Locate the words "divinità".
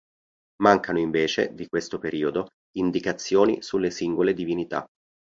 4.33-4.83